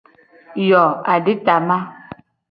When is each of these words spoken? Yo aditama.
Yo 0.69 0.81
aditama. 1.13 1.77